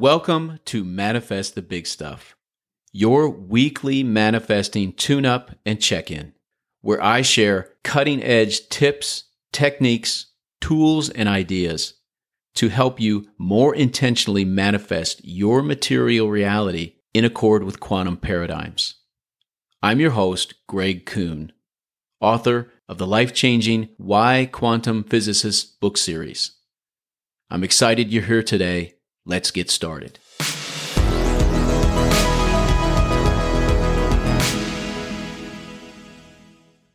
Welcome 0.00 0.60
to 0.66 0.84
Manifest 0.84 1.56
the 1.56 1.60
Big 1.60 1.84
Stuff, 1.84 2.36
your 2.92 3.28
weekly 3.28 4.04
manifesting 4.04 4.92
tune 4.92 5.26
up 5.26 5.50
and 5.66 5.82
check 5.82 6.08
in, 6.08 6.34
where 6.82 7.02
I 7.02 7.22
share 7.22 7.72
cutting 7.82 8.22
edge 8.22 8.68
tips, 8.68 9.24
techniques, 9.52 10.26
tools, 10.60 11.10
and 11.10 11.28
ideas 11.28 11.94
to 12.54 12.68
help 12.68 13.00
you 13.00 13.26
more 13.38 13.74
intentionally 13.74 14.44
manifest 14.44 15.20
your 15.24 15.62
material 15.62 16.30
reality 16.30 16.94
in 17.12 17.24
accord 17.24 17.64
with 17.64 17.80
quantum 17.80 18.18
paradigms. 18.18 19.00
I'm 19.82 19.98
your 19.98 20.12
host, 20.12 20.54
Greg 20.68 21.06
Kuhn, 21.06 21.50
author 22.20 22.70
of 22.88 22.98
the 22.98 23.06
life 23.08 23.34
changing 23.34 23.88
Why 23.96 24.48
Quantum 24.52 25.02
Physicists 25.02 25.64
book 25.64 25.96
series. 25.98 26.52
I'm 27.50 27.64
excited 27.64 28.12
you're 28.12 28.22
here 28.22 28.44
today. 28.44 28.94
Let's 29.28 29.50
get 29.50 29.70
started. 29.70 30.18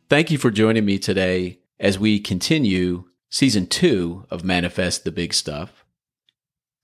Thank 0.08 0.32
you 0.32 0.38
for 0.38 0.50
joining 0.50 0.84
me 0.84 0.98
today 0.98 1.60
as 1.78 1.96
we 1.96 2.18
continue 2.18 3.04
season 3.30 3.68
two 3.68 4.26
of 4.30 4.42
Manifest 4.42 5.04
the 5.04 5.12
Big 5.12 5.32
Stuff. 5.32 5.84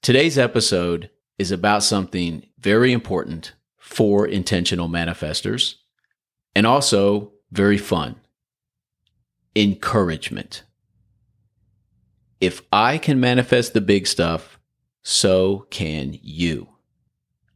Today's 0.03 0.39
episode 0.39 1.11
is 1.37 1.51
about 1.51 1.83
something 1.83 2.47
very 2.61 2.93
important 2.93 3.55
for 3.77 4.29
intentional 4.29 4.89
manifestors 4.89 5.75
and 6.55 6.65
also 6.65 7.33
very 7.51 7.77
fun 7.77 8.21
encouragement. 9.57 10.63
If 12.41 12.63
I 12.73 12.99
can 12.99 13.19
manifest 13.19 13.75
the 13.75 13.81
big 13.81 14.07
stuff, 14.07 14.60
so 15.03 15.67
can 15.71 16.19
you. 16.23 16.69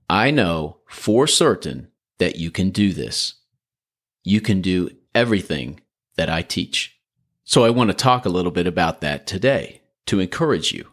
I 0.08 0.30
know 0.30 0.78
for 0.86 1.26
certain 1.26 1.88
that 2.18 2.36
you 2.36 2.50
can 2.50 2.70
do 2.70 2.92
this. 2.92 3.34
You 4.22 4.40
can 4.40 4.60
do 4.60 4.90
everything 5.14 5.80
that 6.16 6.28
I 6.28 6.42
teach. 6.42 6.98
So 7.44 7.64
I 7.64 7.70
want 7.70 7.90
to 7.90 7.94
talk 7.94 8.24
a 8.24 8.30
little 8.30 8.50
bit 8.50 8.66
about 8.66 9.00
that 9.00 9.26
today 9.26 9.82
to 10.06 10.20
encourage 10.20 10.72
you. 10.72 10.88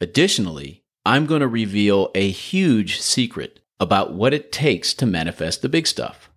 Additionally, 0.00 0.84
I'm 1.04 1.26
going 1.26 1.40
to 1.40 1.48
reveal 1.48 2.10
a 2.14 2.30
huge 2.30 3.00
secret 3.00 3.60
about 3.78 4.12
what 4.12 4.34
it 4.34 4.52
takes 4.52 4.92
to 4.94 5.06
manifest 5.06 5.62
the 5.62 5.68
big 5.68 5.86
stuff. 5.86 6.30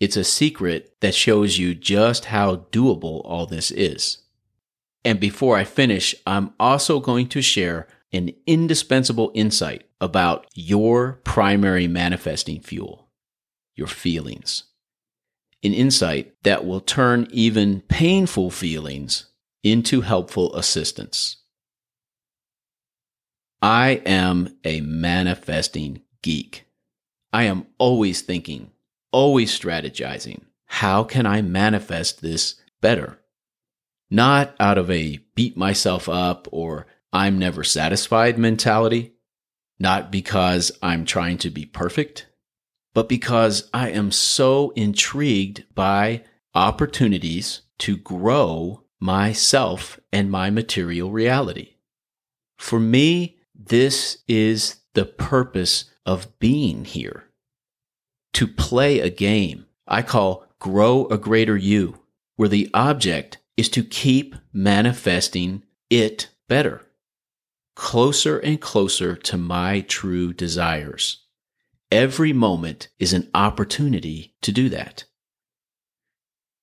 It's 0.00 0.16
a 0.16 0.24
secret 0.24 0.96
that 1.00 1.14
shows 1.14 1.58
you 1.58 1.74
just 1.74 2.26
how 2.26 2.56
doable 2.70 3.22
all 3.24 3.46
this 3.46 3.70
is. 3.70 4.18
And 5.08 5.18
before 5.18 5.56
I 5.56 5.64
finish, 5.64 6.14
I'm 6.26 6.52
also 6.60 7.00
going 7.00 7.28
to 7.28 7.40
share 7.40 7.86
an 8.12 8.30
indispensable 8.46 9.32
insight 9.32 9.84
about 10.02 10.46
your 10.52 11.22
primary 11.24 11.88
manifesting 11.88 12.60
fuel, 12.60 13.08
your 13.74 13.86
feelings. 13.86 14.64
An 15.64 15.72
insight 15.72 16.34
that 16.42 16.66
will 16.66 16.82
turn 16.82 17.26
even 17.30 17.80
painful 17.88 18.50
feelings 18.50 19.30
into 19.62 20.02
helpful 20.02 20.54
assistance. 20.54 21.38
I 23.62 24.02
am 24.04 24.58
a 24.62 24.82
manifesting 24.82 26.02
geek. 26.20 26.66
I 27.32 27.44
am 27.44 27.66
always 27.78 28.20
thinking, 28.20 28.72
always 29.10 29.58
strategizing. 29.58 30.42
How 30.66 31.02
can 31.02 31.24
I 31.24 31.40
manifest 31.40 32.20
this 32.20 32.56
better? 32.82 33.17
Not 34.10 34.54
out 34.58 34.78
of 34.78 34.90
a 34.90 35.18
beat 35.34 35.56
myself 35.56 36.08
up 36.08 36.48
or 36.50 36.86
I'm 37.12 37.38
never 37.38 37.64
satisfied 37.64 38.38
mentality, 38.38 39.14
not 39.78 40.10
because 40.10 40.72
I'm 40.82 41.04
trying 41.04 41.38
to 41.38 41.50
be 41.50 41.64
perfect, 41.64 42.26
but 42.94 43.08
because 43.08 43.68
I 43.72 43.90
am 43.90 44.10
so 44.10 44.70
intrigued 44.70 45.64
by 45.74 46.24
opportunities 46.54 47.62
to 47.78 47.96
grow 47.96 48.82
myself 49.00 50.00
and 50.12 50.30
my 50.30 50.50
material 50.50 51.10
reality. 51.10 51.74
For 52.58 52.80
me, 52.80 53.36
this 53.54 54.18
is 54.26 54.76
the 54.94 55.04
purpose 55.04 55.84
of 56.04 56.38
being 56.38 56.84
here. 56.84 57.24
To 58.34 58.46
play 58.46 59.00
a 59.00 59.10
game 59.10 59.66
I 59.86 60.02
call 60.02 60.44
Grow 60.58 61.06
a 61.06 61.16
Greater 61.16 61.56
You, 61.56 62.00
where 62.36 62.48
the 62.48 62.70
object 62.74 63.38
is 63.58 63.68
to 63.68 63.82
keep 63.82 64.36
manifesting 64.52 65.64
it 65.90 66.28
better, 66.48 66.86
closer 67.74 68.38
and 68.38 68.60
closer 68.60 69.16
to 69.16 69.36
my 69.36 69.80
true 69.80 70.32
desires. 70.32 71.24
Every 71.90 72.32
moment 72.32 72.88
is 73.00 73.12
an 73.12 73.28
opportunity 73.34 74.36
to 74.42 74.52
do 74.52 74.68
that. 74.68 75.04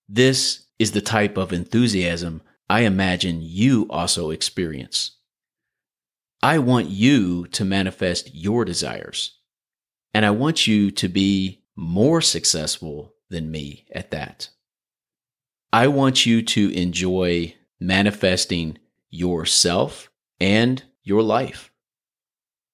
This 0.07 0.67
is 0.79 0.93
the 0.93 1.01
type 1.01 1.35
of 1.35 1.51
enthusiasm 1.51 2.41
I 2.69 2.81
imagine 2.81 3.39
you 3.41 3.87
also 3.89 4.31
experience. 4.31 5.17
I 6.41 6.59
want 6.59 6.87
you 6.87 7.45
to 7.47 7.65
manifest 7.65 8.33
your 8.33 8.63
desires, 8.63 9.37
and 10.13 10.25
I 10.25 10.31
want 10.31 10.65
you 10.65 10.91
to 10.91 11.09
be 11.09 11.63
more 11.75 12.21
successful 12.21 13.15
than 13.29 13.51
me 13.51 13.85
at 13.91 14.11
that. 14.11 14.49
I 15.75 15.87
want 15.87 16.25
you 16.25 16.41
to 16.41 16.71
enjoy 16.71 17.53
manifesting 17.81 18.77
yourself 19.09 20.09
and 20.39 20.81
your 21.03 21.21
life. 21.21 21.69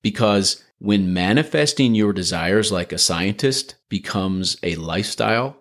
Because 0.04 0.64
when 0.78 1.12
manifesting 1.12 1.96
your 1.96 2.14
desires 2.14 2.72
like 2.72 2.94
a 2.94 3.00
scientist 3.00 3.74
becomes 3.90 4.56
a 4.62 4.76
lifestyle, 4.76 5.58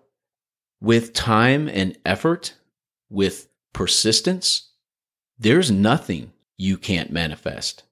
with 0.83 1.15
time 1.15 1.67
and 1.67 1.97
effort, 2.05 2.57
with 3.09 3.49
persistence, 3.73 4.73
there's 5.39 5.71
nothing 5.71 6.35
you 6.59 6.77
can't 6.77 7.11
manifest. 7.11 7.85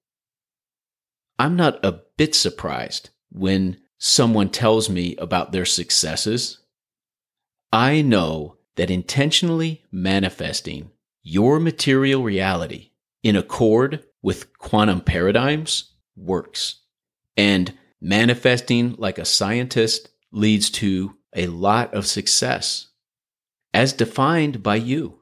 I'm 1.39 1.57
not 1.57 1.83
a 1.83 2.01
bit 2.19 2.35
surprised 2.35 3.09
when 3.33 3.79
someone 3.97 4.51
tells 4.51 4.91
me 4.91 5.17
about 5.17 5.53
their 5.53 5.65
successes. 5.65 6.59
I 7.73 8.03
know 8.03 8.58
that 8.79 8.91
intentionally 8.93 9.85
manifesting 9.91 10.89
your 11.25 11.59
material 11.59 12.23
reality 12.23 12.93
in 13.25 13.35
accord 13.35 14.05
with 14.23 14.57
quantum 14.57 15.01
paradigms 15.01 15.95
works. 16.17 16.77
And 17.37 17.77
manifesting 18.01 18.95
like 18.97 19.19
a 19.19 19.25
scientist 19.25 20.11
leads 20.31 20.71
to 20.71 21.17
a 21.35 21.49
lot 21.49 21.93
of 21.93 22.07
success, 22.07 22.87
as 23.75 23.93
defined 23.93 24.63
by 24.63 24.77
you. 24.77 25.19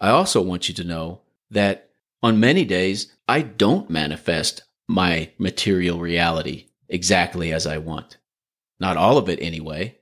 I 0.00 0.10
also 0.10 0.42
want 0.42 0.68
you 0.68 0.74
to 0.74 0.84
know 0.84 1.22
that 1.52 1.90
on 2.20 2.40
many 2.40 2.64
days, 2.64 3.12
I 3.28 3.42
don't 3.42 3.88
manifest 3.88 4.64
my 4.88 5.30
material 5.38 6.00
reality 6.00 6.66
exactly 6.88 7.52
as 7.52 7.64
I 7.64 7.78
want. 7.78 8.16
Not 8.80 8.96
all 8.96 9.18
of 9.18 9.28
it 9.28 9.40
anyway. 9.40 9.97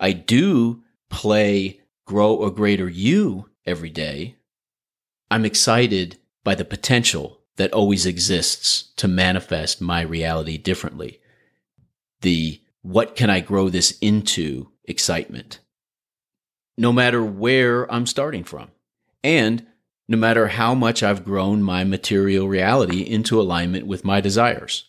I 0.00 0.12
do 0.12 0.82
play 1.10 1.80
grow 2.06 2.42
a 2.44 2.50
greater 2.50 2.88
you 2.88 3.50
every 3.66 3.90
day. 3.90 4.36
I'm 5.30 5.44
excited 5.44 6.18
by 6.42 6.56
the 6.56 6.64
potential 6.64 7.42
that 7.56 7.72
always 7.72 8.06
exists 8.06 8.92
to 8.96 9.06
manifest 9.06 9.80
my 9.80 10.00
reality 10.00 10.56
differently. 10.56 11.20
The 12.22 12.60
what 12.82 13.14
can 13.14 13.28
I 13.28 13.40
grow 13.40 13.68
this 13.68 13.96
into 14.00 14.70
excitement. 14.84 15.60
No 16.78 16.92
matter 16.92 17.22
where 17.22 17.90
I'm 17.92 18.06
starting 18.06 18.44
from. 18.44 18.70
And 19.22 19.66
no 20.08 20.16
matter 20.16 20.48
how 20.48 20.74
much 20.74 21.02
I've 21.02 21.24
grown 21.24 21.62
my 21.62 21.84
material 21.84 22.48
reality 22.48 23.02
into 23.02 23.40
alignment 23.40 23.86
with 23.86 24.04
my 24.04 24.20
desires. 24.20 24.86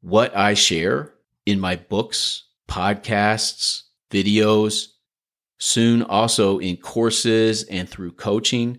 What 0.00 0.34
I 0.36 0.54
share 0.54 1.12
in 1.46 1.60
my 1.60 1.76
books, 1.76 2.44
podcasts, 2.68 3.82
videos, 4.10 4.88
soon 5.58 6.02
also 6.02 6.58
in 6.58 6.76
courses 6.76 7.64
and 7.64 7.88
through 7.88 8.12
coaching, 8.12 8.78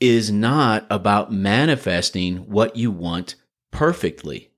is 0.00 0.30
not 0.30 0.86
about 0.90 1.32
manifesting 1.32 2.38
what 2.50 2.76
you 2.76 2.90
want 2.90 3.34
perfectly. 3.70 4.50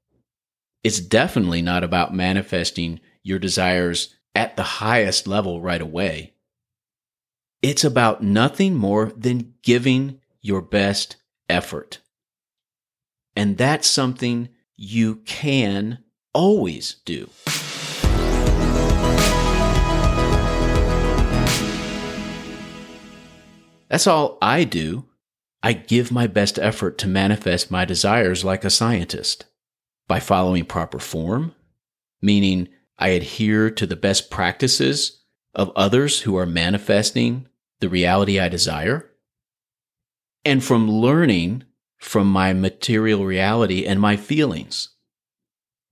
It's 0.84 1.00
definitely 1.00 1.62
not 1.62 1.82
about 1.82 2.14
manifesting 2.14 3.00
your 3.22 3.38
desires 3.38 4.14
at 4.34 4.56
the 4.56 4.62
highest 4.62 5.26
level 5.26 5.60
right 5.60 5.80
away. 5.80 6.34
It's 7.62 7.82
about 7.82 8.22
nothing 8.22 8.74
more 8.74 9.06
than 9.16 9.54
giving 9.62 10.20
your 10.40 10.62
best 10.62 11.16
effort. 11.48 11.98
And 13.34 13.56
that's 13.56 13.88
something 13.88 14.48
you 14.76 15.16
can 15.16 15.98
always 16.32 16.96
do. 17.04 17.28
That's 23.88 24.06
all 24.06 24.38
I 24.40 24.64
do. 24.64 25.06
I 25.62 25.72
give 25.72 26.12
my 26.12 26.26
best 26.26 26.58
effort 26.58 26.98
to 26.98 27.08
manifest 27.08 27.70
my 27.70 27.84
desires 27.84 28.44
like 28.44 28.64
a 28.64 28.70
scientist 28.70 29.46
by 30.06 30.20
following 30.20 30.64
proper 30.64 30.98
form, 30.98 31.54
meaning 32.22 32.68
I 32.98 33.08
adhere 33.08 33.70
to 33.70 33.86
the 33.86 33.96
best 33.96 34.30
practices 34.30 35.22
of 35.54 35.72
others 35.74 36.20
who 36.20 36.36
are 36.36 36.46
manifesting 36.46 37.48
the 37.80 37.88
reality 37.88 38.38
I 38.38 38.48
desire, 38.48 39.10
and 40.44 40.62
from 40.62 40.90
learning 40.90 41.64
from 41.98 42.30
my 42.30 42.52
material 42.52 43.24
reality 43.24 43.84
and 43.84 44.00
my 44.00 44.16
feelings. 44.16 44.90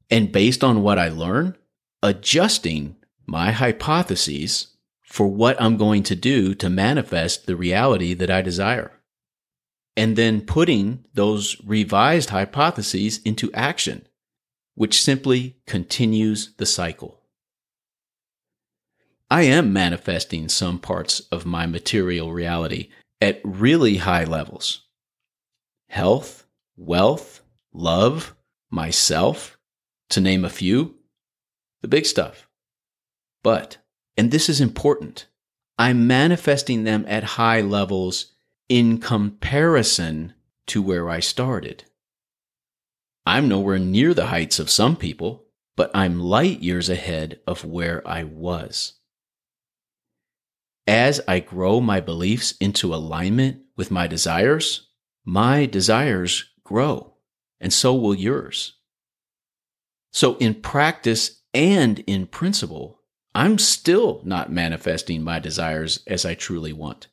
And 0.09 0.31
based 0.31 0.63
on 0.63 0.83
what 0.83 0.99
I 0.99 1.09
learn, 1.09 1.57
adjusting 2.03 2.97
my 3.27 3.51
hypotheses 3.51 4.76
for 5.17 5.27
what 5.27 5.59
I'm 5.59 5.79
going 5.79 6.03
to 6.03 6.15
do 6.15 6.55
to 6.57 6.69
manifest 6.69 7.47
the 7.47 7.57
reality 7.57 8.13
that 8.13 8.31
I 8.31 8.43
desire. 8.43 8.93
And 9.97 10.15
then 10.15 10.43
putting 10.43 11.07
those 11.15 11.57
revised 11.65 12.29
hypotheses 12.29 13.23
into 13.23 13.51
action, 13.55 14.07
which 14.75 15.01
simply 15.01 15.57
continues 15.67 16.55
the 16.59 16.67
cycle. 16.67 17.23
I 19.31 19.45
am 19.45 19.73
manifesting 19.73 20.51
some 20.51 20.79
parts 20.79 21.21
of 21.33 21.47
my 21.47 21.65
material 21.65 22.35
reality 22.35 22.91
at 23.19 23.41
really 23.43 23.97
high 23.97 24.25
levels 24.25 24.83
health, 25.89 26.45
wealth, 26.77 27.41
love, 27.73 28.35
myself, 28.69 29.57
to 30.11 30.21
name 30.21 30.45
a 30.45 30.51
few, 30.51 30.97
the 31.81 31.89
big 31.89 32.05
stuff. 32.05 32.47
But, 33.43 33.79
and 34.17 34.31
this 34.31 34.49
is 34.49 34.61
important, 34.61 35.27
I'm 35.79 36.07
manifesting 36.07 36.85
them 36.85 37.05
at 37.07 37.25
high 37.25 37.61
levels 37.61 38.33
in 38.69 38.99
comparison 38.99 40.35
to 40.69 40.83
where 40.83 41.09
I 41.09 41.21
started. 41.21 41.85
I'm 43.27 43.49
nowhere 43.49 43.79
near 43.79 44.15
the 44.15 44.27
heights 44.27 44.59
of 44.59 44.71
some 44.71 44.97
people, 44.97 45.47
but 45.77 45.91
I'm 45.95 46.21
light 46.21 46.61
years 46.61 46.89
ahead 46.89 47.41
of 47.47 47.65
where 47.65 48.07
I 48.07 48.25
was. 48.25 48.95
As 50.87 51.21
I 51.27 51.41
grow 51.41 51.81
my 51.81 52.01
beliefs 52.01 52.55
into 52.61 52.95
alignment 52.95 53.63
with 53.77 53.91
my 53.91 54.07
desires, 54.07 54.89
my 55.25 55.67
desires 55.67 56.45
grow, 56.65 57.15
and 57.61 57.73
so 57.73 57.95
will 57.95 58.15
yours. 58.15 58.75
So, 60.13 60.37
in 60.37 60.55
practice 60.55 61.43
and 61.53 61.99
in 62.07 62.27
principle, 62.27 63.01
I'm 63.37 63.59
still 63.59 64.23
not 64.25 64.51
manifesting 64.51 65.23
my 65.23 65.41
desires 65.41 66.03
as 66.07 66.25
I 66.25 66.33
truly 66.33 66.73
want 66.73 67.09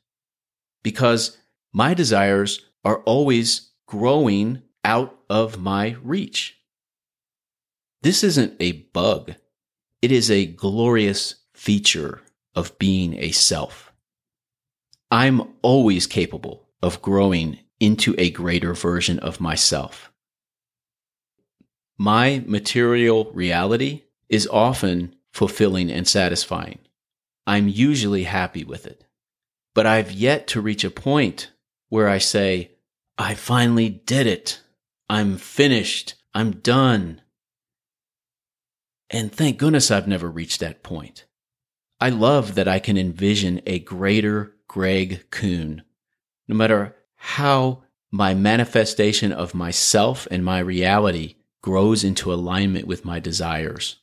because 0.82 1.36
my 1.70 1.92
desires 1.92 2.62
are 2.82 3.00
always 3.00 3.72
growing 3.86 4.62
out 4.82 5.18
of 5.28 5.60
my 5.60 5.96
reach. 6.02 6.56
This 8.00 8.24
isn't 8.24 8.56
a 8.58 8.72
bug, 8.72 9.34
it 10.00 10.10
is 10.10 10.30
a 10.30 10.46
glorious 10.46 11.34
feature 11.52 12.22
of 12.54 12.78
being 12.78 13.12
a 13.18 13.30
self. 13.30 13.92
I'm 15.10 15.42
always 15.60 16.06
capable 16.06 16.70
of 16.80 17.02
growing 17.02 17.58
into 17.80 18.14
a 18.16 18.30
greater 18.30 18.72
version 18.72 19.18
of 19.18 19.42
myself. 19.42 20.10
My 21.98 22.42
material 22.46 23.30
reality 23.34 24.04
is 24.30 24.48
often 24.50 25.16
fulfilling 25.34 25.90
and 25.90 26.06
satisfying. 26.06 26.78
I'm 27.44 27.66
usually 27.66 28.22
happy 28.22 28.62
with 28.62 28.86
it. 28.86 29.04
But 29.74 29.84
I've 29.84 30.12
yet 30.12 30.46
to 30.48 30.60
reach 30.60 30.84
a 30.84 30.90
point 30.90 31.50
where 31.88 32.08
I 32.08 32.18
say, 32.18 32.70
I 33.18 33.34
finally 33.34 33.88
did 33.88 34.28
it. 34.28 34.60
I'm 35.10 35.36
finished. 35.36 36.14
I'm 36.34 36.52
done. 36.52 37.20
And 39.10 39.32
thank 39.32 39.58
goodness 39.58 39.90
I've 39.90 40.06
never 40.06 40.30
reached 40.30 40.60
that 40.60 40.84
point. 40.84 41.24
I 42.00 42.10
love 42.10 42.54
that 42.54 42.68
I 42.68 42.78
can 42.78 42.96
envision 42.96 43.60
a 43.66 43.80
greater 43.80 44.54
Greg 44.68 45.26
Kuhn, 45.30 45.82
no 46.46 46.54
matter 46.54 46.94
how 47.16 47.82
my 48.12 48.34
manifestation 48.34 49.32
of 49.32 49.54
myself 49.54 50.28
and 50.30 50.44
my 50.44 50.60
reality 50.60 51.34
grows 51.60 52.04
into 52.04 52.32
alignment 52.32 52.86
with 52.86 53.04
my 53.04 53.18
desires. 53.18 53.96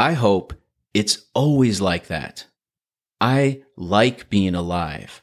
I 0.00 0.14
hope 0.14 0.54
it's 0.94 1.26
always 1.34 1.78
like 1.78 2.06
that. 2.06 2.46
I 3.20 3.64
like 3.76 4.30
being 4.30 4.54
alive, 4.54 5.22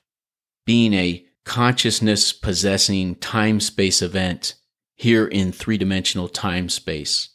being 0.68 0.94
a 0.94 1.26
consciousness 1.46 2.32
possessing 2.32 3.16
time 3.16 3.60
space 3.60 4.04
event 4.04 4.54
here 4.96 5.26
in 5.26 5.52
three 5.52 5.80
dimensional 5.80 6.30
time 6.30 6.70
space. 6.70 7.30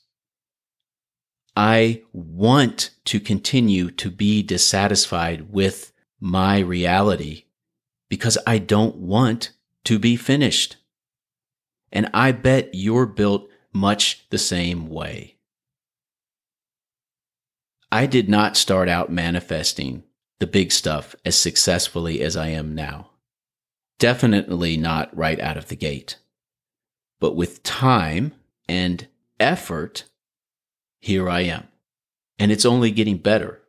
I 1.56 2.02
want 2.12 2.90
to 3.06 3.18
continue 3.18 3.90
to 3.90 4.08
be 4.08 4.44
dissatisfied 4.44 5.52
with 5.52 5.92
my 6.20 6.60
reality 6.60 7.46
because 8.08 8.38
I 8.46 8.58
don't 8.58 8.94
want 8.94 9.50
to 9.86 9.98
be 9.98 10.14
finished. 10.14 10.76
And 11.90 12.08
I 12.14 12.30
bet 12.30 12.70
you're 12.72 13.04
built 13.04 13.48
much 13.72 14.28
the 14.30 14.38
same 14.38 14.88
way. 14.88 15.38
I 17.92 18.06
did 18.06 18.26
not 18.26 18.56
start 18.56 18.88
out 18.88 19.12
manifesting 19.12 20.04
the 20.40 20.46
big 20.46 20.72
stuff 20.72 21.14
as 21.26 21.36
successfully 21.36 22.22
as 22.22 22.38
I 22.38 22.48
am 22.48 22.74
now. 22.74 23.10
Definitely 23.98 24.78
not 24.78 25.14
right 25.14 25.38
out 25.38 25.58
of 25.58 25.68
the 25.68 25.76
gate. 25.76 26.16
But 27.20 27.36
with 27.36 27.62
time 27.62 28.32
and 28.66 29.06
effort, 29.38 30.04
here 31.00 31.28
I 31.28 31.40
am. 31.40 31.68
And 32.38 32.50
it's 32.50 32.64
only 32.64 32.92
getting 32.92 33.18
better. 33.18 33.60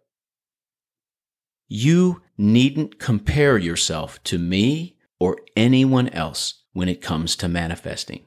You 1.67 2.21
needn't 2.37 2.99
compare 2.99 3.57
yourself 3.57 4.23
to 4.23 4.39
me 4.39 4.95
or 5.19 5.39
anyone 5.57 6.07
else 6.09 6.63
when 6.71 6.87
it 6.87 7.01
comes 7.01 7.35
to 7.35 7.49
manifesting. 7.49 8.23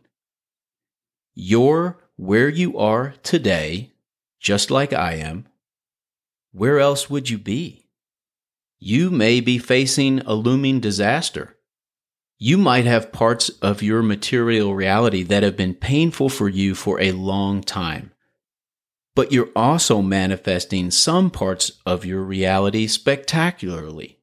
You're 1.35 1.99
where 2.17 2.51
you 2.51 2.77
are 2.77 3.15
today, 3.23 3.95
just 4.39 4.71
like 4.71 4.93
I 4.93 5.15
am. 5.15 5.47
Where 6.57 6.81
else 6.81 7.11
would 7.11 7.29
you 7.29 7.37
be? 7.37 7.91
You 8.79 9.11
may 9.11 9.41
be 9.41 9.59
facing 9.59 10.21
a 10.21 10.33
looming 10.33 10.81
disaster. 10.81 11.55
You 12.39 12.57
might 12.57 12.87
have 12.87 13.13
parts 13.13 13.51
of 13.61 13.83
your 13.83 14.03
material 14.03 14.75
reality 14.75 15.23
that 15.25 15.43
have 15.43 15.55
been 15.55 15.75
painful 15.75 16.31
for 16.31 16.49
you 16.49 16.75
for 16.75 16.99
a 16.99 17.13
long 17.13 17.61
time. 17.61 18.13
But 19.15 19.33
you're 19.33 19.51
also 19.55 20.01
manifesting 20.01 20.91
some 20.91 21.31
parts 21.31 21.73
of 21.85 22.07
your 22.07 22.23
reality 22.23 22.87
spectacularly. 22.87 24.19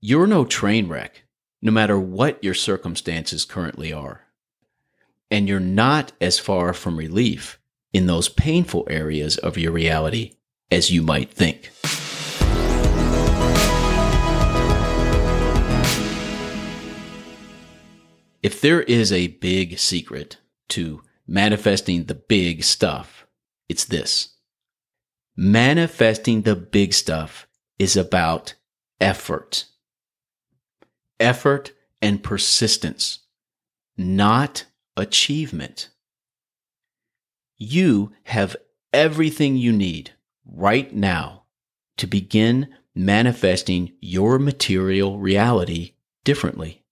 You're 0.00 0.28
no 0.28 0.44
train 0.44 0.86
wreck 0.86 1.24
no 1.60 1.72
matter 1.72 1.98
what 1.98 2.44
your 2.44 2.54
circumstances 2.54 3.44
currently 3.44 3.92
are. 3.92 4.20
And 5.32 5.48
you're 5.48 5.58
not 5.58 6.12
as 6.20 6.38
far 6.38 6.72
from 6.72 6.96
relief 6.96 7.58
in 7.92 8.06
those 8.06 8.28
painful 8.28 8.86
areas 8.88 9.36
of 9.36 9.58
your 9.58 9.72
reality 9.72 10.36
as 10.72 10.90
you 10.90 11.02
might 11.02 11.30
think. 11.30 11.70
If 18.42 18.60
there 18.60 18.82
is 18.82 19.12
a 19.12 19.28
big 19.28 19.78
secret 19.78 20.38
to 20.70 21.02
manifesting 21.28 22.04
the 22.04 22.14
big 22.14 22.64
stuff, 22.64 23.26
it's 23.68 23.84
this. 23.84 24.30
Manifesting 25.36 26.42
the 26.42 26.56
big 26.56 26.92
stuff 26.92 27.46
is 27.78 27.96
about 27.96 28.54
effort 29.00 29.66
effort 31.22 31.72
and 32.02 32.22
persistence, 32.22 33.20
not 33.96 34.64
achievement. 34.96 35.88
You 37.56 38.12
have 38.24 38.56
everything 38.92 39.56
you 39.56 39.72
need 39.72 40.10
right 40.46 40.92
now 40.94 41.44
to 41.96 42.06
begin 42.06 42.68
manifesting 42.94 43.92
your 44.00 44.38
material 44.38 45.18
reality 45.18 45.92
differently. 46.24 46.84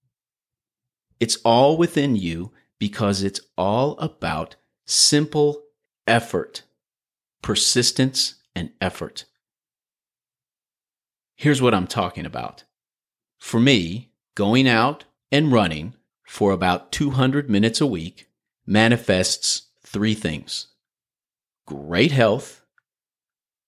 It's 1.19 1.37
all 1.45 1.77
within 1.77 2.15
you 2.15 2.51
because 2.79 3.21
it's 3.21 3.41
all 3.57 3.97
about 3.99 4.55
simple 4.85 5.63
effort, 6.07 6.63
persistence, 7.41 8.35
and 8.55 8.71
effort. 8.81 9.25
Here's 11.35 11.61
what 11.61 11.73
I'm 11.73 11.87
talking 11.87 12.25
about. 12.25 12.63
For 13.39 13.59
me, 13.59 14.11
going 14.35 14.67
out 14.67 15.05
and 15.31 15.51
running 15.51 15.95
for 16.25 16.51
about 16.51 16.91
200 16.91 17.49
minutes 17.49 17.81
a 17.81 17.87
week 17.87 18.27
manifests 18.65 19.63
three 19.83 20.13
things 20.13 20.67
great 21.65 22.11
health, 22.11 22.60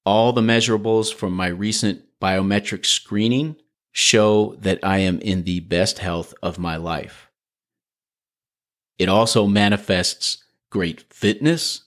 all 0.06 0.34
the 0.34 0.42
measurables 0.42 1.14
from 1.14 1.34
my 1.34 1.48
recent 1.48 2.04
biometric 2.22 2.86
screening 2.86 3.56
show 3.92 4.56
that 4.60 4.80
I 4.84 5.00
am 5.00 5.20
in 5.20 5.44
the 5.44 5.60
best 5.60 6.00
health 6.00 6.34
of 6.42 6.58
my 6.58 6.76
life. 6.76 7.30
It 8.98 9.10
also 9.10 9.48
manifests 9.48 10.44
great 10.70 11.02
fitness. 11.14 11.84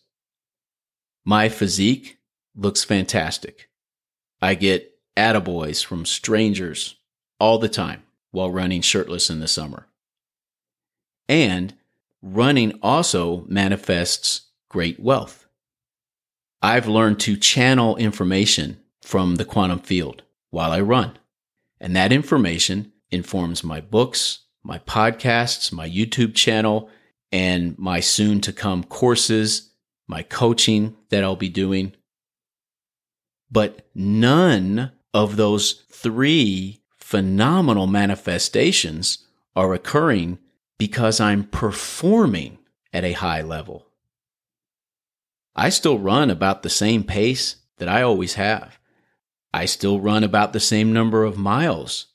My 1.24 1.48
physique 1.48 2.18
looks 2.54 2.84
fantastic. 2.84 3.68
I 4.40 4.54
get 4.54 4.98
attaboys 5.16 5.84
from 5.84 6.04
strangers 6.04 6.96
all 7.40 7.58
the 7.58 7.68
time 7.68 8.02
while 8.30 8.50
running 8.50 8.82
shirtless 8.82 9.30
in 9.30 9.40
the 9.40 9.48
summer. 9.48 9.88
And 11.28 11.74
running 12.22 12.78
also 12.82 13.44
manifests 13.48 14.42
great 14.68 15.00
wealth. 15.00 15.45
I've 16.62 16.88
learned 16.88 17.20
to 17.20 17.36
channel 17.36 17.96
information 17.96 18.80
from 19.02 19.36
the 19.36 19.44
quantum 19.44 19.80
field 19.80 20.22
while 20.50 20.72
I 20.72 20.80
run. 20.80 21.18
And 21.80 21.94
that 21.94 22.12
information 22.12 22.92
informs 23.10 23.62
my 23.62 23.80
books, 23.80 24.40
my 24.62 24.78
podcasts, 24.78 25.70
my 25.70 25.88
YouTube 25.88 26.34
channel, 26.34 26.90
and 27.30 27.78
my 27.78 28.00
soon 28.00 28.40
to 28.42 28.52
come 28.52 28.82
courses, 28.84 29.70
my 30.08 30.22
coaching 30.22 30.96
that 31.10 31.22
I'll 31.22 31.36
be 31.36 31.48
doing. 31.48 31.92
But 33.50 33.88
none 33.94 34.92
of 35.12 35.36
those 35.36 35.84
three 35.90 36.80
phenomenal 36.98 37.86
manifestations 37.86 39.18
are 39.54 39.74
occurring 39.74 40.38
because 40.78 41.20
I'm 41.20 41.44
performing 41.44 42.58
at 42.92 43.04
a 43.04 43.12
high 43.12 43.42
level. 43.42 43.85
I 45.58 45.70
still 45.70 45.98
run 45.98 46.28
about 46.28 46.62
the 46.62 46.70
same 46.70 47.02
pace 47.02 47.56
that 47.78 47.88
I 47.88 48.02
always 48.02 48.34
have. 48.34 48.78
I 49.54 49.64
still 49.64 50.00
run 50.00 50.22
about 50.22 50.52
the 50.52 50.60
same 50.60 50.92
number 50.92 51.24
of 51.24 51.38
miles. 51.38 52.08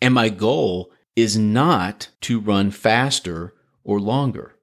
And 0.00 0.14
my 0.14 0.28
goal 0.28 0.92
is 1.16 1.36
not 1.36 2.10
to 2.22 2.38
run 2.38 2.70
faster 2.70 3.54
or 3.82 3.98
longer. 3.98 4.54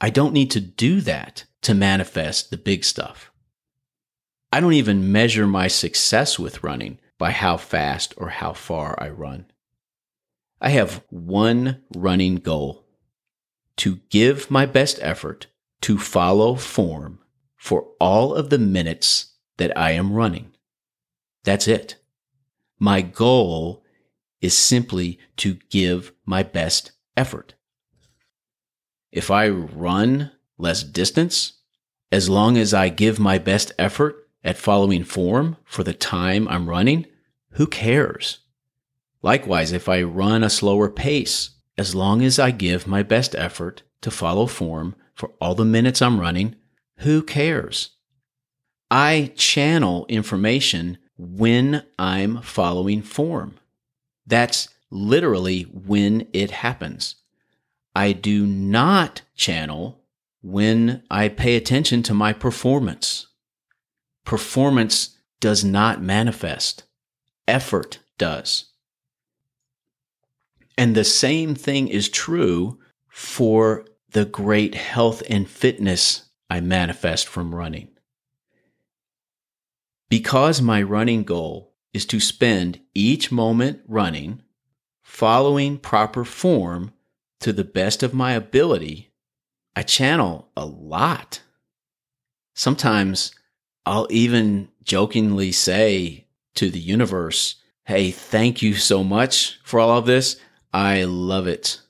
I 0.00 0.10
don't 0.10 0.32
need 0.32 0.52
to 0.52 0.60
do 0.60 1.00
that 1.00 1.44
to 1.62 1.74
manifest 1.74 2.50
the 2.50 2.56
big 2.56 2.84
stuff. 2.84 3.32
I 4.52 4.60
don't 4.60 4.74
even 4.74 5.10
measure 5.10 5.48
my 5.48 5.66
success 5.66 6.38
with 6.38 6.62
running 6.62 7.00
by 7.18 7.32
how 7.32 7.56
fast 7.56 8.14
or 8.16 8.28
how 8.28 8.52
far 8.52 8.96
I 9.02 9.08
run. 9.08 9.46
I 10.60 10.68
have 10.68 11.02
one 11.10 11.82
running 11.94 12.36
goal 12.36 12.86
to 13.78 13.96
give 14.10 14.48
my 14.48 14.64
best 14.64 15.00
effort 15.02 15.48
to 15.84 15.98
follow 15.98 16.54
form 16.54 17.18
for 17.58 17.88
all 18.00 18.32
of 18.32 18.48
the 18.48 18.56
minutes 18.56 19.34
that 19.58 19.76
I 19.76 19.90
am 19.90 20.14
running. 20.14 20.50
That's 21.44 21.68
it. 21.68 21.96
My 22.78 23.02
goal 23.02 23.84
is 24.40 24.56
simply 24.56 25.18
to 25.36 25.58
give 25.68 26.14
my 26.24 26.42
best 26.42 26.92
effort. 27.18 27.52
If 29.12 29.30
I 29.30 29.50
run 29.50 30.30
less 30.56 30.82
distance, 30.82 31.58
as 32.10 32.30
long 32.30 32.56
as 32.56 32.72
I 32.72 32.88
give 32.88 33.20
my 33.20 33.36
best 33.36 33.70
effort 33.78 34.30
at 34.42 34.56
following 34.56 35.04
form 35.04 35.58
for 35.66 35.84
the 35.84 35.92
time 35.92 36.48
I'm 36.48 36.70
running, 36.70 37.04
who 37.50 37.66
cares? 37.66 38.38
Likewise, 39.20 39.70
if 39.70 39.86
I 39.90 40.00
run 40.00 40.42
a 40.42 40.48
slower 40.48 40.88
pace, 40.88 41.50
as 41.76 41.94
long 41.94 42.22
as 42.22 42.38
I 42.38 42.52
give 42.52 42.86
my 42.86 43.02
best 43.02 43.34
effort 43.34 43.82
to 44.00 44.10
follow 44.10 44.46
form 44.46 44.96
for 45.14 45.30
all 45.40 45.54
the 45.54 45.64
minutes 45.64 46.02
I'm 46.02 46.20
running, 46.20 46.56
who 46.98 47.22
cares? 47.22 47.90
I 48.90 49.32
channel 49.36 50.06
information 50.08 50.98
when 51.16 51.84
I'm 51.98 52.42
following 52.42 53.02
form. 53.02 53.54
That's 54.26 54.68
literally 54.90 55.62
when 55.62 56.28
it 56.32 56.50
happens. 56.50 57.16
I 57.94 58.12
do 58.12 58.46
not 58.46 59.22
channel 59.34 60.00
when 60.42 61.02
I 61.10 61.28
pay 61.28 61.56
attention 61.56 62.02
to 62.04 62.14
my 62.14 62.32
performance. 62.32 63.28
Performance 64.24 65.16
does 65.40 65.64
not 65.64 66.02
manifest. 66.02 66.84
Effort 67.46 67.98
does. 68.18 68.66
And 70.76 70.94
the 70.94 71.04
same 71.04 71.54
thing 71.54 71.88
is 71.88 72.08
true 72.08 72.78
for 73.08 73.84
the 74.14 74.24
great 74.24 74.76
health 74.76 75.24
and 75.28 75.50
fitness 75.50 76.26
I 76.48 76.60
manifest 76.60 77.26
from 77.26 77.52
running. 77.54 77.88
Because 80.08 80.62
my 80.62 80.82
running 80.82 81.24
goal 81.24 81.74
is 81.92 82.06
to 82.06 82.20
spend 82.20 82.80
each 82.94 83.32
moment 83.32 83.80
running, 83.88 84.42
following 85.02 85.78
proper 85.78 86.24
form 86.24 86.92
to 87.40 87.52
the 87.52 87.64
best 87.64 88.04
of 88.04 88.14
my 88.14 88.32
ability, 88.32 89.10
I 89.74 89.82
channel 89.82 90.48
a 90.56 90.64
lot. 90.64 91.42
Sometimes 92.54 93.34
I'll 93.84 94.06
even 94.10 94.68
jokingly 94.84 95.50
say 95.50 96.28
to 96.54 96.70
the 96.70 96.78
universe, 96.78 97.56
Hey, 97.82 98.12
thank 98.12 98.62
you 98.62 98.74
so 98.74 99.02
much 99.02 99.58
for 99.64 99.80
all 99.80 99.98
of 99.98 100.06
this. 100.06 100.36
I 100.72 101.02
love 101.02 101.48
it. 101.48 101.80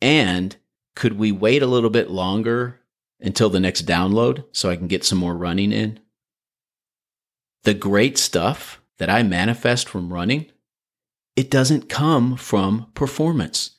And 0.00 0.56
could 0.96 1.18
we 1.18 1.30
wait 1.30 1.62
a 1.62 1.66
little 1.66 1.90
bit 1.90 2.10
longer 2.10 2.80
until 3.20 3.50
the 3.50 3.60
next 3.60 3.86
download 3.86 4.44
so 4.50 4.68
I 4.68 4.76
can 4.76 4.88
get 4.88 5.04
some 5.04 5.18
more 5.18 5.36
running 5.36 5.70
in? 5.70 6.00
The 7.62 7.74
great 7.74 8.18
stuff 8.18 8.80
that 8.98 9.10
I 9.10 9.22
manifest 9.22 9.88
from 9.88 10.12
running, 10.12 10.46
it 11.36 11.50
doesn't 11.50 11.90
come 11.90 12.36
from 12.36 12.90
performance. 12.94 13.72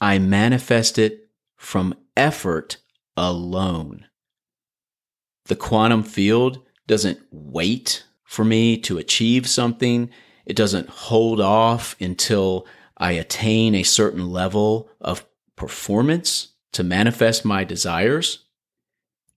I 0.00 0.18
manifest 0.18 0.98
it 0.98 1.28
from 1.56 1.94
effort 2.16 2.78
alone. 3.16 4.06
The 5.46 5.56
quantum 5.56 6.04
field 6.04 6.60
doesn't 6.86 7.18
wait 7.30 8.04
for 8.24 8.44
me 8.44 8.78
to 8.78 8.98
achieve 8.98 9.48
something. 9.48 10.10
It 10.46 10.54
doesn't 10.54 10.88
hold 10.88 11.40
off 11.40 11.96
until 12.00 12.66
I 12.96 13.12
attain 13.12 13.74
a 13.74 13.82
certain 13.82 14.30
level 14.30 14.88
of 15.00 15.26
performance 15.56 16.48
to 16.72 16.82
manifest 16.82 17.44
my 17.44 17.64
desires. 17.64 18.44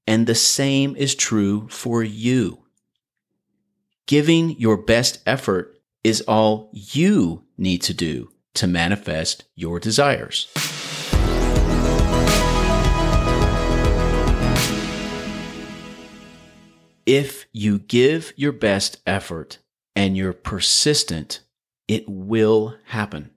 And 0.05 0.25
the 0.25 0.35
same 0.35 0.95
is 0.95 1.15
true 1.15 1.67
for 1.69 2.03
you. 2.03 2.63
Giving 4.05 4.57
your 4.59 4.77
best 4.77 5.21
effort 5.25 5.79
is 6.03 6.21
all 6.21 6.69
you 6.71 7.43
need 7.57 7.81
to 7.83 7.93
do 7.93 8.31
to 8.53 8.67
manifest 8.67 9.43
your 9.55 9.79
desires. 9.79 10.47
If 17.05 17.47
you 17.53 17.79
give 17.79 18.33
your 18.35 18.51
best 18.51 19.01
effort 19.05 19.59
and 19.95 20.17
you're 20.17 20.33
persistent, 20.33 21.41
it 21.87 22.03
will 22.07 22.75
happen. 22.85 23.31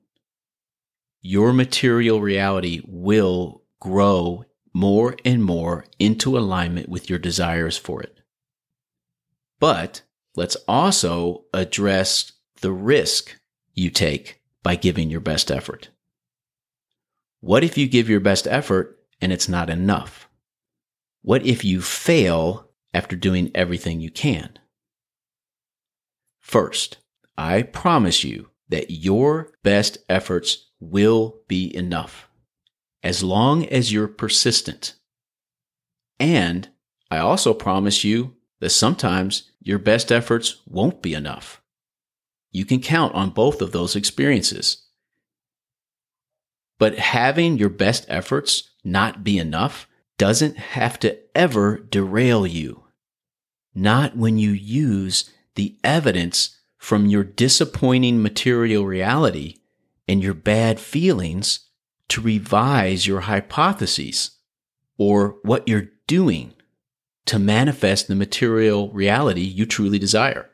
Your 1.22 1.52
material 1.52 2.20
reality 2.20 2.82
will 2.86 3.62
grow 3.78 4.44
more 4.72 5.16
and 5.24 5.44
more 5.44 5.84
into 5.98 6.38
alignment 6.38 6.88
with 6.88 7.10
your 7.10 7.18
desires 7.18 7.76
for 7.76 8.02
it. 8.02 8.20
But 9.58 10.02
let's 10.36 10.56
also 10.66 11.44
address 11.52 12.32
the 12.60 12.72
risk 12.72 13.36
you 13.74 13.90
take 13.90 14.40
by 14.62 14.76
giving 14.76 15.10
your 15.10 15.20
best 15.20 15.50
effort. 15.50 15.90
What 17.40 17.64
if 17.64 17.76
you 17.76 17.88
give 17.88 18.08
your 18.08 18.20
best 18.20 18.46
effort 18.46 18.98
and 19.20 19.32
it's 19.32 19.48
not 19.48 19.70
enough? 19.70 20.28
What 21.22 21.44
if 21.44 21.64
you 21.64 21.82
fail 21.82 22.70
after 22.94 23.16
doing 23.16 23.50
everything 23.54 24.00
you 24.00 24.10
can? 24.10 24.58
First, 26.38 26.98
I 27.36 27.62
promise 27.62 28.24
you 28.24 28.50
that 28.68 28.90
your 28.90 29.52
best 29.62 29.98
efforts 30.08 30.69
will 30.80 31.40
be 31.46 31.74
enough 31.76 32.28
as 33.02 33.22
long 33.22 33.66
as 33.66 33.92
you're 33.92 34.08
persistent. 34.08 34.94
And 36.18 36.68
I 37.10 37.18
also 37.18 37.54
promise 37.54 38.04
you 38.04 38.34
that 38.60 38.70
sometimes 38.70 39.50
your 39.60 39.78
best 39.78 40.12
efforts 40.12 40.60
won't 40.66 41.02
be 41.02 41.14
enough. 41.14 41.62
You 42.50 42.64
can 42.64 42.80
count 42.80 43.14
on 43.14 43.30
both 43.30 43.62
of 43.62 43.72
those 43.72 43.96
experiences. 43.96 44.86
But 46.78 46.98
having 46.98 47.58
your 47.58 47.68
best 47.68 48.06
efforts 48.08 48.70
not 48.82 49.22
be 49.22 49.38
enough 49.38 49.86
doesn't 50.18 50.56
have 50.58 50.98
to 51.00 51.18
ever 51.34 51.78
derail 51.78 52.46
you. 52.46 52.84
Not 53.74 54.16
when 54.16 54.38
you 54.38 54.50
use 54.50 55.30
the 55.54 55.78
evidence 55.84 56.58
from 56.76 57.06
your 57.06 57.24
disappointing 57.24 58.22
material 58.22 58.84
reality 58.84 59.59
and 60.08 60.22
your 60.22 60.34
bad 60.34 60.80
feelings 60.80 61.68
to 62.08 62.20
revise 62.20 63.06
your 63.06 63.20
hypotheses 63.20 64.32
or 64.98 65.36
what 65.42 65.66
you're 65.68 65.90
doing 66.06 66.52
to 67.26 67.38
manifest 67.38 68.08
the 68.08 68.14
material 68.14 68.90
reality 68.90 69.42
you 69.42 69.64
truly 69.64 69.98
desire. 69.98 70.50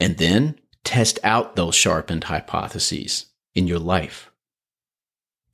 And 0.00 0.16
then 0.16 0.58
test 0.84 1.18
out 1.22 1.54
those 1.54 1.74
sharpened 1.74 2.24
hypotheses 2.24 3.26
in 3.54 3.66
your 3.66 3.78
life. 3.78 4.30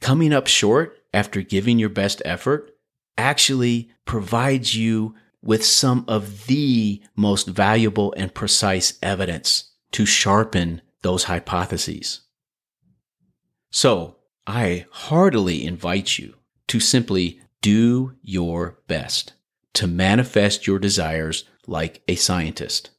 Coming 0.00 0.32
up 0.32 0.46
short 0.46 0.96
after 1.12 1.42
giving 1.42 1.78
your 1.78 1.88
best 1.88 2.22
effort 2.24 2.70
actually 3.16 3.90
provides 4.04 4.76
you 4.76 5.14
with 5.42 5.64
some 5.64 6.04
of 6.08 6.46
the 6.46 7.02
most 7.16 7.48
valuable 7.48 8.14
and 8.16 8.34
precise 8.34 8.98
evidence 9.02 9.72
to 9.92 10.06
sharpen 10.06 10.80
those 11.02 11.24
hypotheses. 11.24 12.22
So 13.70 14.16
I 14.46 14.86
heartily 14.90 15.64
invite 15.64 16.18
you 16.18 16.34
to 16.68 16.80
simply 16.80 17.40
do 17.60 18.16
your 18.22 18.78
best 18.86 19.34
to 19.78 19.86
manifest 19.86 20.66
your 20.66 20.80
desires 20.80 21.44
like 21.66 22.02
a 22.08 22.16
scientist 22.16 22.90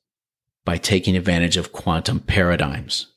by 0.63 0.77
taking 0.77 1.17
advantage 1.17 1.57
of 1.57 1.73
quantum 1.73 2.21
paradigms. 2.21 3.07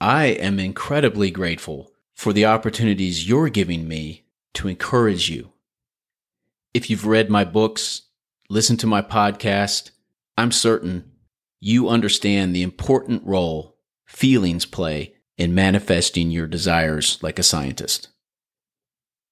I 0.00 0.26
am 0.26 0.58
incredibly 0.58 1.30
grateful 1.30 1.92
for 2.14 2.32
the 2.32 2.46
opportunities 2.46 3.28
you're 3.28 3.50
giving 3.50 3.86
me 3.86 4.24
to 4.54 4.68
encourage 4.68 5.28
you. 5.28 5.52
If 6.72 6.88
you've 6.88 7.06
read 7.06 7.28
my 7.28 7.44
books, 7.44 8.02
listened 8.48 8.80
to 8.80 8.86
my 8.86 9.02
podcast, 9.02 9.90
I'm 10.38 10.50
certain 10.50 11.10
you 11.60 11.88
understand 11.88 12.54
the 12.54 12.62
important 12.62 13.24
role 13.24 13.76
feelings 14.06 14.64
play 14.64 15.14
in 15.36 15.54
manifesting 15.54 16.30
your 16.30 16.46
desires 16.46 17.18
like 17.22 17.38
a 17.38 17.42
scientist. 17.42 18.08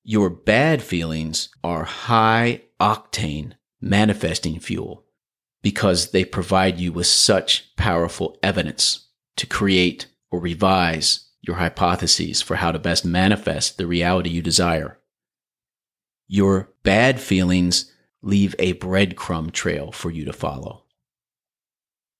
Your 0.04 0.30
bad 0.30 0.82
feelings 0.82 1.48
are 1.64 1.84
high 1.84 2.62
octane 2.80 3.54
manifesting 3.80 4.60
fuel 4.60 5.04
because 5.62 6.12
they 6.12 6.24
provide 6.24 6.78
you 6.78 6.92
with 6.92 7.06
such 7.06 7.74
powerful 7.76 8.38
evidence 8.42 9.08
to 9.36 9.46
create 9.46 10.06
or 10.30 10.38
revise 10.40 11.28
your 11.40 11.56
hypotheses 11.56 12.42
for 12.42 12.56
how 12.56 12.72
to 12.72 12.78
best 12.78 13.04
manifest 13.04 13.78
the 13.78 13.86
reality 13.86 14.30
you 14.30 14.42
desire. 14.42 14.98
Your 16.28 16.72
bad 16.82 17.20
feelings 17.20 17.92
leave 18.22 18.54
a 18.58 18.74
breadcrumb 18.74 19.52
trail 19.52 19.92
for 19.92 20.10
you 20.10 20.24
to 20.24 20.32
follow. 20.32 20.85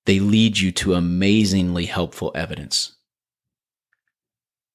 They 0.07 0.21
lead 0.21 0.59
you 0.59 0.73
to 0.73 0.95
amazingly 0.95 1.87
helpful 1.87 2.33
evidence. 2.35 2.97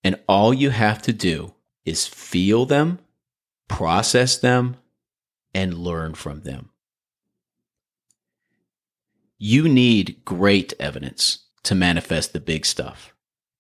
And 0.03 0.19
all 0.27 0.53
you 0.53 0.69
have 0.69 1.01
to 1.03 1.13
do 1.13 1.53
is 1.85 2.07
feel 2.07 2.65
them, 2.65 3.00
process 3.67 4.38
them, 4.38 4.77
and 5.53 5.77
learn 5.77 6.13
from 6.13 6.41
them. 6.41 6.69
You 9.38 9.67
need 9.67 10.23
great 10.23 10.73
evidence 10.79 11.45
to 11.63 11.75
manifest 11.75 12.33
the 12.33 12.39
big 12.39 12.65
stuff. 12.65 13.13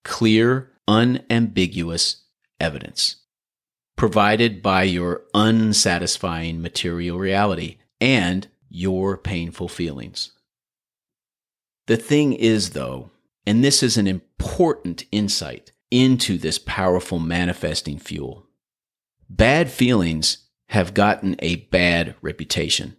Clear, 0.03 0.71
unambiguous 0.87 2.23
evidence 2.59 3.17
provided 4.01 4.63
by 4.63 4.81
your 4.81 5.21
unsatisfying 5.35 6.59
material 6.59 7.19
reality 7.19 7.77
and 7.99 8.47
your 8.67 9.15
painful 9.15 9.67
feelings. 9.67 10.31
The 11.87 11.97
thing 11.97 12.33
is, 12.33 12.71
though, 12.71 13.11
and 13.45 13.63
this 13.63 13.81
is 13.81 13.97
an 13.97 14.07
important 14.07 15.05
insight 15.11 15.71
into 15.89 16.37
this 16.37 16.57
powerful 16.57 17.19
manifesting 17.19 17.97
fuel. 17.97 18.47
Bad 19.29 19.69
feelings 19.69 20.47
have 20.67 20.93
gotten 20.93 21.35
a 21.39 21.55
bad 21.55 22.15
reputation. 22.21 22.95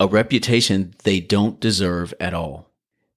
A 0.00 0.08
reputation 0.08 0.94
they 1.04 1.20
don't 1.20 1.60
deserve 1.60 2.12
at 2.18 2.34
all. 2.34 2.72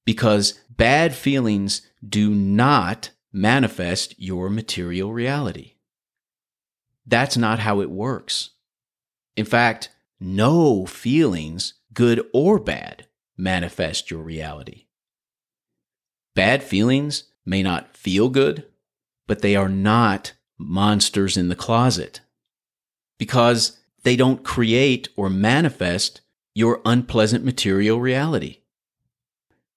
Because 0.05 0.53
bad 0.69 1.15
feelings 1.15 1.81
do 2.07 2.29
not 2.29 3.09
manifest 3.33 4.13
your 4.19 4.49
material 4.49 5.11
reality. 5.11 5.73
That's 7.05 7.37
not 7.37 7.59
how 7.59 7.81
it 7.81 7.89
works. 7.89 8.51
In 9.35 9.45
fact, 9.45 9.89
no 10.19 10.85
feelings, 10.85 11.73
good 11.93 12.23
or 12.33 12.59
bad, 12.59 13.06
manifest 13.37 14.09
your 14.09 14.21
reality. 14.21 14.85
Bad 16.35 16.63
feelings 16.63 17.25
may 17.45 17.63
not 17.63 17.95
feel 17.95 18.29
good, 18.29 18.65
but 19.27 19.41
they 19.41 19.55
are 19.55 19.69
not 19.69 20.33
monsters 20.57 21.37
in 21.37 21.49
the 21.49 21.55
closet 21.55 22.21
because 23.17 23.79
they 24.03 24.15
don't 24.15 24.43
create 24.43 25.09
or 25.15 25.29
manifest 25.29 26.21
your 26.53 26.81
unpleasant 26.85 27.43
material 27.43 27.99
reality. 27.99 28.59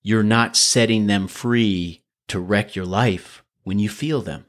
You're 0.02 0.22
not 0.22 0.56
setting 0.56 1.06
them 1.06 1.28
free 1.28 2.02
to 2.28 2.40
wreck 2.40 2.74
your 2.74 2.86
life 2.86 3.42
when 3.64 3.78
you 3.78 3.88
feel 3.88 4.22
them. 4.22 4.46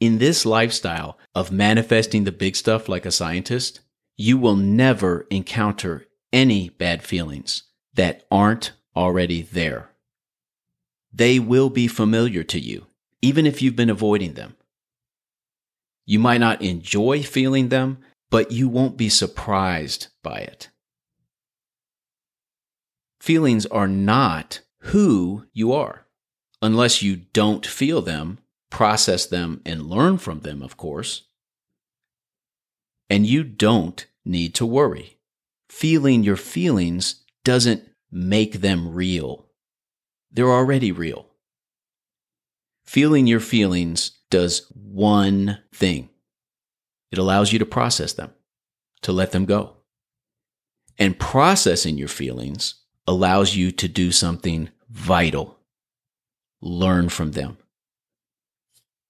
In 0.00 0.18
this 0.18 0.44
lifestyle 0.44 1.18
of 1.34 1.52
manifesting 1.52 2.24
the 2.24 2.32
big 2.32 2.56
stuff 2.56 2.88
like 2.88 3.06
a 3.06 3.10
scientist, 3.10 3.80
you 4.16 4.36
will 4.38 4.56
never 4.56 5.26
encounter 5.30 6.06
any 6.32 6.68
bad 6.68 7.02
feelings 7.02 7.64
that 7.94 8.24
aren't 8.30 8.72
already 8.94 9.42
there. 9.42 9.90
They 11.12 11.38
will 11.38 11.70
be 11.70 11.88
familiar 11.88 12.44
to 12.44 12.58
you, 12.58 12.86
even 13.20 13.46
if 13.46 13.60
you've 13.60 13.76
been 13.76 13.90
avoiding 13.90 14.34
them. 14.34 14.56
You 16.06 16.18
might 16.18 16.38
not 16.38 16.62
enjoy 16.62 17.22
feeling 17.22 17.68
them, 17.68 17.98
but 18.30 18.52
you 18.52 18.68
won't 18.68 18.96
be 18.96 19.08
surprised 19.08 20.08
by 20.22 20.38
it. 20.38 20.68
Feelings 23.20 23.66
are 23.66 23.88
not 23.88 24.60
who 24.78 25.46
you 25.52 25.72
are, 25.72 26.06
unless 26.62 27.02
you 27.02 27.16
don't 27.16 27.66
feel 27.66 28.00
them, 28.00 28.38
process 28.70 29.26
them, 29.26 29.60
and 29.66 29.90
learn 29.90 30.16
from 30.16 30.40
them, 30.40 30.62
of 30.62 30.76
course. 30.76 31.24
And 33.10 33.26
you 33.26 33.42
don't 33.44 34.06
need 34.24 34.54
to 34.54 34.64
worry. 34.64 35.19
Feeling 35.70 36.22
your 36.22 36.36
feelings 36.36 37.24
doesn't 37.44 37.88
make 38.10 38.60
them 38.60 38.92
real 38.92 39.50
they're 40.30 40.50
already 40.50 40.92
real. 40.92 41.26
Feeling 42.84 43.26
your 43.26 43.40
feelings 43.40 44.18
does 44.30 44.70
one 44.74 45.58
thing 45.72 46.08
it 47.10 47.18
allows 47.18 47.52
you 47.52 47.58
to 47.58 47.66
process 47.66 48.12
them, 48.12 48.30
to 49.02 49.10
let 49.10 49.32
them 49.32 49.44
go. 49.44 49.76
And 50.96 51.18
processing 51.18 51.98
your 51.98 52.08
feelings 52.08 52.76
allows 53.06 53.56
you 53.56 53.72
to 53.72 53.88
do 53.88 54.12
something 54.12 54.70
vital 54.88 55.58
learn 56.60 57.08
from 57.08 57.32
them. 57.32 57.56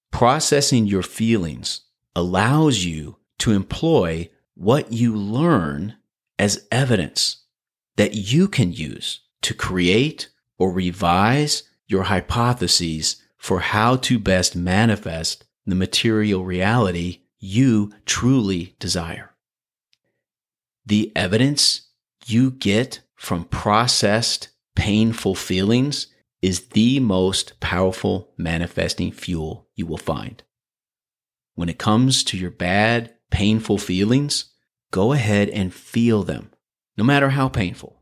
Processing 0.09 0.87
your 0.87 1.03
feelings 1.03 1.81
allows 2.15 2.85
you 2.85 3.17
to 3.39 3.51
employ 3.51 4.29
what 4.55 4.91
you 4.93 5.15
learn 5.15 5.95
as 6.41 6.65
evidence 6.71 7.43
that 7.97 8.15
you 8.15 8.47
can 8.47 8.71
use 8.73 9.21
to 9.43 9.53
create 9.53 10.27
or 10.57 10.71
revise 10.71 11.61
your 11.85 12.01
hypotheses 12.01 13.21
for 13.37 13.59
how 13.59 13.95
to 13.95 14.17
best 14.17 14.55
manifest 14.55 15.45
the 15.67 15.75
material 15.75 16.43
reality 16.43 17.19
you 17.37 17.91
truly 18.07 18.75
desire. 18.79 19.35
The 20.83 21.11
evidence 21.15 21.89
you 22.25 22.49
get 22.49 23.01
from 23.13 23.43
processed 23.45 24.49
painful 24.75 25.35
feelings 25.35 26.07
is 26.41 26.69
the 26.69 26.99
most 26.99 27.59
powerful 27.59 28.31
manifesting 28.35 29.11
fuel 29.11 29.67
you 29.75 29.85
will 29.85 29.97
find. 29.97 30.41
When 31.53 31.69
it 31.69 31.77
comes 31.77 32.23
to 32.23 32.37
your 32.37 32.49
bad, 32.49 33.13
painful 33.29 33.77
feelings, 33.77 34.50
go 34.91 35.13
ahead 35.13 35.49
and 35.49 35.73
feel 35.73 36.21
them, 36.23 36.51
no 36.97 37.03
matter 37.03 37.29
how 37.29 37.47
painful. 37.47 38.01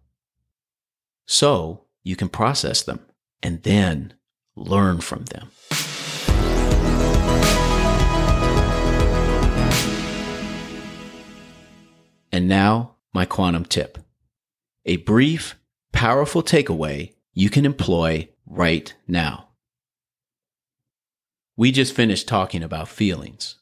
So 1.27 1.85
you 2.03 2.15
can 2.15 2.27
process 2.27 2.81
them 2.81 3.05
and 3.41 3.61
then 3.63 4.15
learn 4.55 4.99
from 4.99 5.25
them. 5.25 5.51
And 12.31 12.47
now, 12.47 12.95
my 13.13 13.25
quantum 13.25 13.65
tip 13.65 13.97
a 14.85 14.97
brief, 14.97 15.55
powerful 15.91 16.41
takeaway 16.41 17.13
you 17.33 17.49
can 17.49 17.65
employ 17.65 18.29
right 18.45 18.93
now. 19.07 19.49
We 21.55 21.71
just 21.71 21.93
finished 21.93 22.27
talking 22.27 22.63
about 22.63 22.87
feelings, 22.87 23.55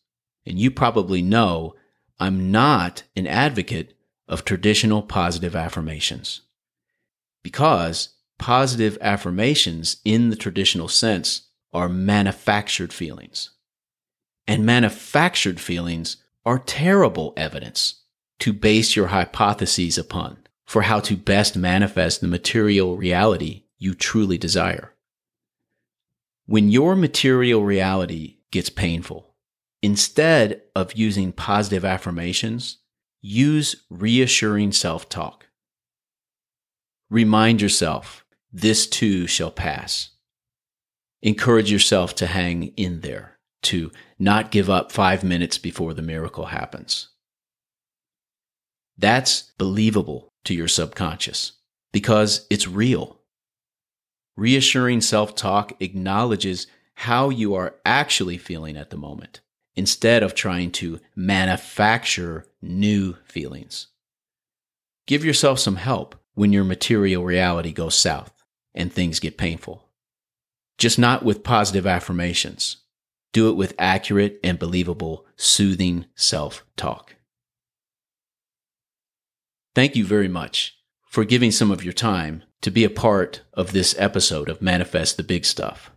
and 0.45 0.59
you 0.59 0.69
probably 0.71 1.21
know 1.21 1.75
I'm 2.19 2.51
not 2.51 3.03
an 3.15 3.27
advocate 3.27 3.95
of 4.27 4.43
traditional 4.43 5.01
positive 5.01 5.55
affirmations 5.55 6.41
because 7.43 8.09
positive 8.37 8.97
affirmations 9.01 9.97
in 10.03 10.29
the 10.29 10.35
traditional 10.35 10.87
sense 10.87 11.47
are 11.73 11.89
manufactured 11.89 12.91
feelings. 12.91 13.51
And 14.47 14.65
manufactured 14.65 15.59
feelings 15.59 16.17
are 16.45 16.59
terrible 16.59 17.33
evidence 17.35 18.01
to 18.39 18.53
base 18.53 18.95
your 18.95 19.07
hypotheses 19.07 19.97
upon 19.97 20.37
for 20.65 20.83
how 20.83 20.99
to 21.01 21.15
best 21.15 21.55
manifest 21.55 22.21
the 22.21 22.27
material 22.27 22.97
reality 22.97 23.63
you 23.77 23.93
truly 23.93 24.37
desire. 24.37 24.93
When 26.45 26.71
your 26.71 26.95
material 26.95 27.63
reality 27.63 28.37
gets 28.51 28.69
painful, 28.69 29.26
instead 29.81 30.61
of 30.75 30.93
using 30.93 31.31
positive 31.31 31.85
affirmations, 31.85 32.79
use 33.21 33.83
reassuring 33.89 34.71
self 34.71 35.09
talk. 35.09 35.47
Remind 37.09 37.61
yourself, 37.61 38.25
this 38.51 38.87
too 38.87 39.27
shall 39.27 39.51
pass. 39.51 40.09
Encourage 41.21 41.71
yourself 41.71 42.15
to 42.15 42.27
hang 42.27 42.67
in 42.75 43.01
there, 43.01 43.37
to 43.63 43.91
not 44.19 44.51
give 44.51 44.69
up 44.69 44.91
five 44.91 45.23
minutes 45.23 45.57
before 45.57 45.93
the 45.93 46.01
miracle 46.01 46.45
happens. 46.45 47.09
That's 48.97 49.51
believable 49.57 50.33
to 50.45 50.53
your 50.53 50.67
subconscious 50.67 51.53
because 51.91 52.45
it's 52.49 52.67
real. 52.67 53.19
Reassuring 54.35 55.01
self 55.01 55.35
talk 55.35 55.73
acknowledges 55.81 56.67
how 56.95 57.29
you 57.29 57.53
are 57.55 57.75
actually 57.85 58.37
feeling 58.37 58.75
at 58.75 58.89
the 58.89 58.97
moment 58.97 59.41
instead 59.77 60.23
of 60.23 60.33
trying 60.33 60.71
to 60.71 60.99
manufacture 61.15 62.45
new 62.61 63.15
feelings. 63.23 63.87
Give 65.05 65.23
yourself 65.23 65.59
some 65.59 65.77
help 65.77 66.15
when 66.33 66.51
your 66.51 66.65
material 66.65 67.23
reality 67.23 67.71
goes 67.71 67.95
south 67.95 68.43
and 68.73 68.91
things 68.91 69.19
get 69.19 69.37
painful. 69.37 69.85
Just 70.77 70.99
not 70.99 71.23
with 71.23 71.43
positive 71.43 71.87
affirmations. 71.87 72.77
Do 73.33 73.49
it 73.49 73.53
with 73.53 73.75
accurate 73.79 74.39
and 74.43 74.59
believable, 74.59 75.25
soothing 75.35 76.05
self 76.15 76.65
talk. 76.75 77.15
Thank 79.75 79.95
you 79.95 80.05
very 80.05 80.27
much 80.27 80.75
for 81.05 81.23
giving 81.23 81.51
some 81.51 81.71
of 81.71 81.83
your 81.83 81.93
time 81.93 82.43
to 82.61 82.71
be 82.71 82.83
a 82.83 82.89
part 82.89 83.41
of 83.53 83.71
this 83.71 83.95
episode 83.99 84.49
of 84.49 84.61
Manifest 84.61 85.17
the 85.17 85.23
Big 85.23 85.45
Stuff. 85.45 85.91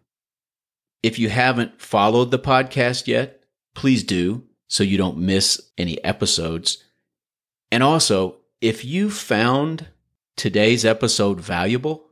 If 1.03 1.19
you 1.19 1.31
haven't 1.31 1.81
followed 1.81 2.31
the 2.31 2.39
podcast 2.39 3.07
yet, 3.07 3.40
please 3.75 4.05
do 4.05 4.45
so 4.69 4.85
you 4.85 4.97
don't 4.97 5.19
miss 5.19 5.61
any 5.77 6.03
episodes. 6.05 6.85
And 7.73 7.83
also, 7.83 8.37
if 8.61 8.85
you 8.85 9.11
found 9.11 9.89
today's 10.37 10.85
episode 10.85 11.41
valuable, 11.41 12.07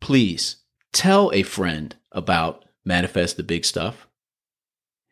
please 0.00 0.56
tell 0.92 1.32
a 1.32 1.42
friend 1.42 1.96
about 2.12 2.64
Manifest 2.84 3.36
the 3.36 3.42
Big 3.42 3.64
Stuff. 3.64 4.06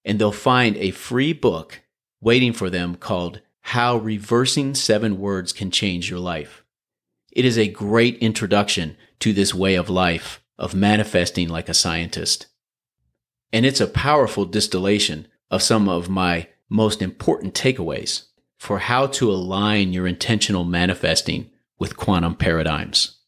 and 0.04 0.18
they'll 0.18 0.32
find 0.32 0.76
a 0.76 0.90
free 0.90 1.32
book 1.32 1.80
waiting 2.20 2.52
for 2.52 2.68
them 2.68 2.96
called 2.96 3.40
How 3.62 3.96
Reversing 3.96 4.74
Seven 4.74 5.18
Words 5.18 5.52
Can 5.52 5.70
Change 5.70 6.10
Your 6.10 6.18
Life. 6.18 6.64
It 7.32 7.44
is 7.44 7.56
a 7.56 7.68
great 7.68 8.18
introduction 8.18 8.96
to 9.20 9.32
this 9.32 9.54
way 9.54 9.76
of 9.76 9.88
life 9.88 10.42
of 10.58 10.74
manifesting 10.74 11.48
like 11.48 11.68
a 11.68 11.74
scientist. 11.74 12.46
And 13.52 13.64
it's 13.64 13.80
a 13.80 13.86
powerful 13.86 14.44
distillation 14.44 15.28
of 15.50 15.62
some 15.62 15.88
of 15.88 16.08
my 16.08 16.48
most 16.68 17.02
important 17.02 17.54
takeaways 17.54 18.24
for 18.58 18.78
how 18.78 19.06
to 19.06 19.30
align 19.30 19.92
your 19.92 20.06
intentional 20.06 20.64
manifesting 20.64 21.50
with 21.78 21.96
quantum 21.96 22.34
paradigms. 22.34 23.20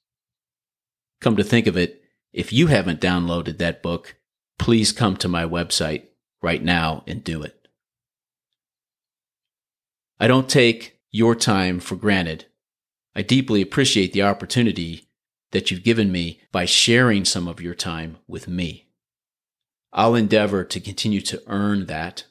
Come 1.20 1.36
to 1.36 1.44
think 1.44 1.66
of 1.66 1.76
it, 1.76 2.02
if 2.32 2.52
you 2.52 2.66
haven't 2.66 3.00
downloaded 3.00 3.58
that 3.58 3.82
book, 3.82 4.16
please 4.58 4.92
come 4.92 5.16
to 5.16 5.28
my 5.28 5.44
website 5.44 6.08
right 6.42 6.62
now 6.62 7.04
and 7.06 7.22
do 7.22 7.42
it. 7.42 7.61
I 10.22 10.28
don't 10.28 10.48
take 10.48 11.00
your 11.10 11.34
time 11.34 11.80
for 11.80 11.96
granted. 11.96 12.44
I 13.12 13.22
deeply 13.22 13.60
appreciate 13.60 14.12
the 14.12 14.22
opportunity 14.22 15.08
that 15.50 15.68
you've 15.68 15.82
given 15.82 16.12
me 16.12 16.40
by 16.52 16.64
sharing 16.64 17.24
some 17.24 17.48
of 17.48 17.60
your 17.60 17.74
time 17.74 18.18
with 18.28 18.46
me. 18.46 18.86
I'll 19.92 20.14
endeavor 20.14 20.62
to 20.62 20.78
continue 20.78 21.22
to 21.22 21.42
earn 21.48 21.86
that, 21.86 22.26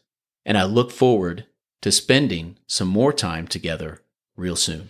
and 0.45 0.57
I 0.57 0.63
look 0.63 0.89
forward 0.89 1.47
to 1.81 1.91
spending 1.91 2.57
some 2.65 2.87
more 2.87 3.11
time 3.11 3.45
together 3.45 3.99
real 4.37 4.55
soon. 4.55 4.89